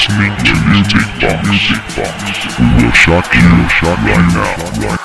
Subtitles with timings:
[0.00, 2.56] Listening to Music Box.
[2.58, 4.99] We will shock you, right now.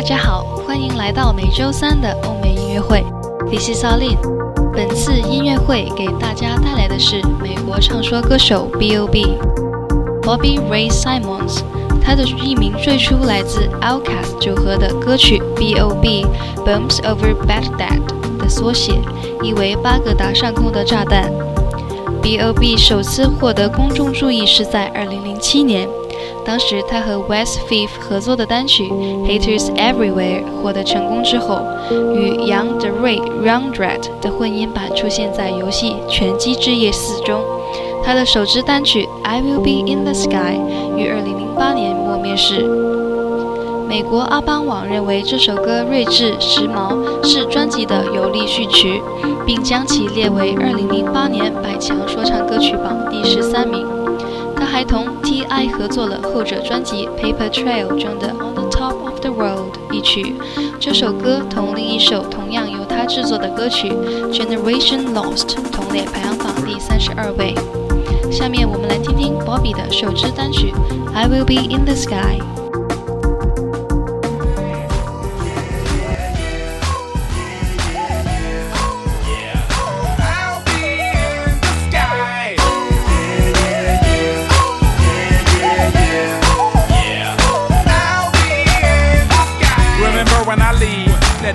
[0.00, 3.04] 大家好，欢迎来到每周三的欧美音乐会。
[3.50, 4.72] This is a l i n。
[4.72, 9.36] 本次音乐会给大家带来的是美国唱说歌手 B.O.B.
[10.22, 11.60] Bobby Ray Simons。
[12.02, 16.24] 他的艺名最初来自 Outkast 组合的歌曲 B.O.B.
[16.64, 18.00] Bombs Over Baghdad
[18.38, 18.94] 的缩写，
[19.42, 21.30] 意为巴格达上空的炸弹。
[22.22, 22.78] B.O.B.
[22.78, 25.86] 首次获得公众注意是在2007年。
[26.44, 28.88] 当时他和 West Fifth 合作的单曲
[29.26, 31.62] 《Haters Everywhere》获得成功之后，
[32.14, 37.40] 与 Young d r a y Young Dread 的混音版出现在游戏《拳击之夜4》中。
[38.02, 40.58] 他的首支单曲《I Will Be in the Sky》
[40.96, 42.66] 于2008年末面世。
[43.86, 49.02] 美国阿邦网认为这首歌睿智时髦，是专辑的有力序曲，
[49.44, 53.99] 并将其列为2008年百强说唱歌曲榜第十三名。
[54.70, 60.36] 还同 T.I 合作了后者专辑《Paper Trail》中的《On the Top of the World》一曲。
[60.78, 63.88] 这首歌同另一首同样由他制作的歌曲
[64.32, 67.52] 《Generation Lost》同列排行榜第三十二位。
[68.30, 70.72] 下面我们来听听 Bobby 的首支单曲
[71.12, 72.38] 《I Will Be in the Sky》。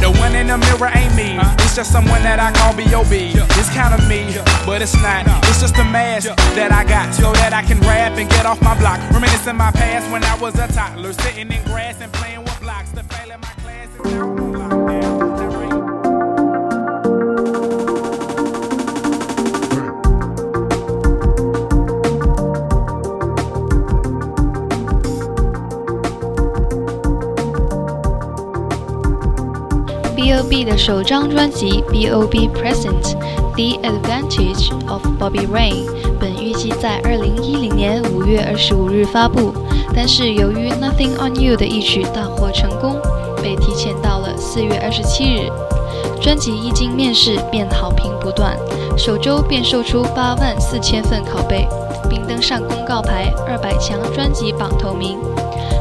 [0.00, 1.36] The one in the mirror ain't me.
[1.62, 3.34] It's just someone that I call B.O.B.
[3.58, 4.34] It's kind of me,
[4.66, 5.26] but it's not.
[5.48, 8.60] It's just a mask that I got so that I can rap and get off
[8.62, 8.98] my block.
[9.12, 12.43] Reminiscing my past when I was a toddler, sitting in grass and playing
[30.24, 33.12] B.O.B 的首张专辑《B.O.B Present:
[33.52, 35.72] The Advantage of Bobby Ray》
[36.18, 39.52] 本预计在2010年5月25日发布，
[39.94, 42.96] 但是由于《Nothing on You》的一曲大获成功，
[43.42, 45.52] 被提前到了4月27日。
[46.22, 48.56] 专辑一经面世便好评不断，
[48.96, 51.68] 首周便售出8万4千份拷贝，
[52.08, 55.18] 并登上公告牌200强专辑榜头名。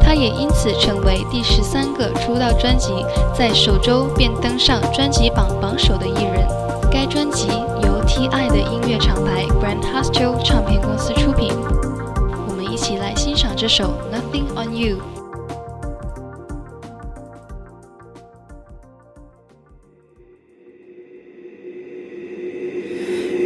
[0.00, 2.92] 他也因此成为第十三个出道专辑
[3.34, 6.46] 在首周便登上专辑榜榜首的艺人。
[6.92, 7.48] 该专辑
[7.82, 11.52] 由 T.I 的音乐厂牌 Grand Hustle 唱片公司出品。
[12.48, 13.84] 我们一起来欣赏这首
[14.14, 14.96] 《Nothing on You》。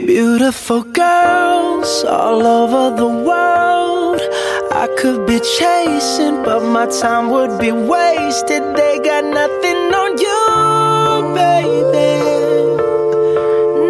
[0.06, 1.39] Beautiful girl
[1.82, 4.20] all over the world.
[4.72, 8.62] I could be chasing, but my time would be wasted.
[8.76, 12.20] They got nothing on you, baby.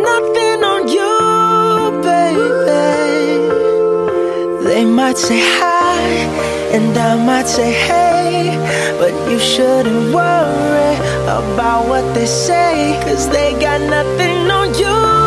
[0.08, 2.84] Nothing on you, baby.
[4.64, 6.00] They might say hi,
[6.72, 8.56] and I might say hey,
[9.00, 10.94] but you shouldn't worry
[11.26, 15.19] about what they say, cause they got nothing on you,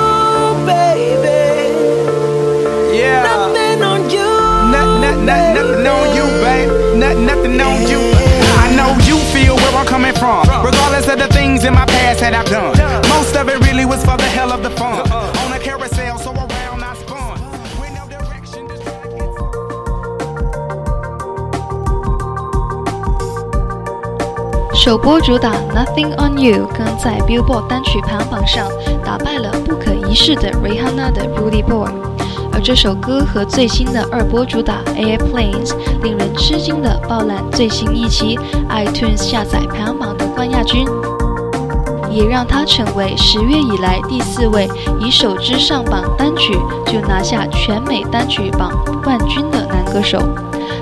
[7.53, 8.01] Not, nothing on you.
[8.65, 10.49] I know you feel where I'm coming from.
[10.65, 12.73] Regardless of the things in my past that I've done.
[13.09, 15.01] Most of it really was for the hell of the fun.
[15.13, 17.39] On a carousel, so around I spun.
[17.81, 19.49] With no direction, just trying to get some.
[24.75, 28.71] 首播主打《Nothing on You》更在 Billboard 单曲排行榜上
[29.05, 32.12] 打败了《不可一 离世的 Rihanna 的 Rudy Boy。
[32.64, 38.40] 这首歌和最新的二波主打 Airplanes 令人吃惊的爆烂最新一期
[38.70, 40.88] iTunes 下载排行榜的冠亚军，
[42.10, 46.54] 也让他成为十月以来第四位以首支上榜单曲
[46.88, 48.72] 就拿下全美单曲榜
[49.04, 50.18] 冠军的男歌手。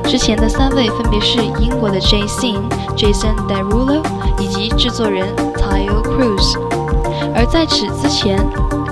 [0.04, 2.48] 之前的三位分别是英国的 Jay Z、
[2.96, 4.04] Jason Derulo
[4.40, 6.60] 以及制作人 Tayo Cruz。
[7.34, 8.38] 而在此之前，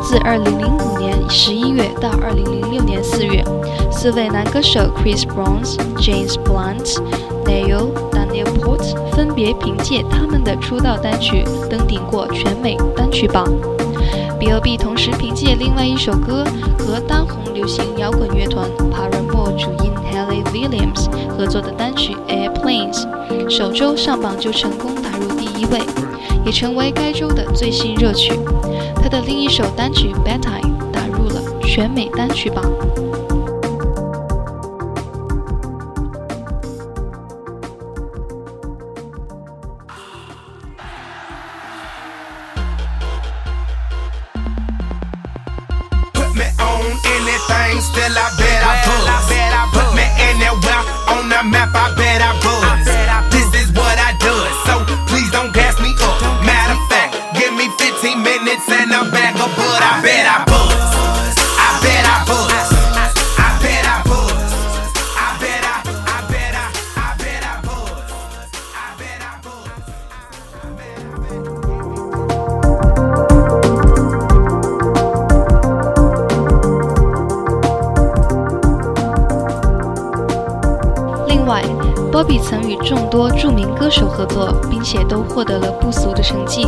[0.01, 3.43] 自2005年11月到2006年4月，
[3.91, 5.63] 四位男歌手 Chris Brown、
[5.97, 6.97] James Blunt、
[7.45, 13.45] Neil、Daniel Port 分别凭借他们的出道单曲登顶过全美单曲榜。
[14.39, 16.45] B.O.B 同时凭借另外一首歌
[16.77, 23.05] 和当红流行摇滚乐团 Paramore 主音 Haley Williams 合作的单曲 Airplanes，
[23.49, 25.81] 首周上榜就成功打入第一位，
[26.45, 28.31] 也成为该周的最新热曲。
[28.95, 32.63] 他的另一首单曲 Bedtime 打入了全美单曲榜。
[47.81, 48.48] still I've been
[82.19, 86.65] ，Bobby 曾与众多著名歌手合作，并且都获得了不俗的成绩。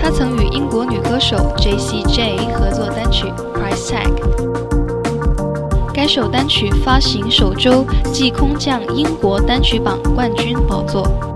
[0.00, 4.06] 他曾与英国女歌手 J.C.J 合作单曲《Price Tag》，
[5.92, 11.33] 该首单曲发行首周即空降英国单曲榜冠军宝座。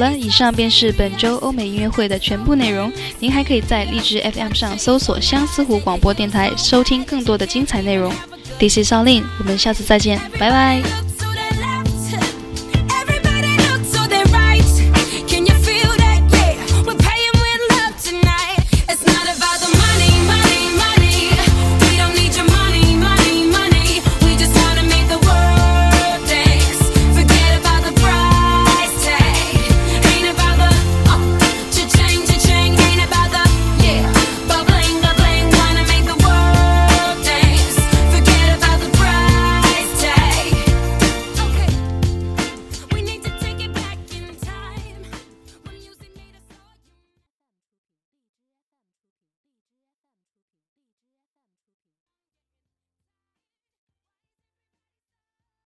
[0.00, 2.90] 了，以上便是本周欧美音乐会的全部内容。
[3.20, 8.12] 您还可以在荔枝 FM 上搜索相思湖广播电台，收听更多的精彩内容。
[8.58, 11.09] This is Alin，我们下次再见，拜拜。